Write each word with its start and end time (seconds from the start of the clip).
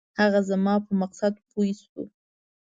هغه 0.19 0.39
زما 0.49 0.73
په 0.85 0.91
مقصد 1.01 1.33
پوی 1.49 1.71
شو. 1.83 2.01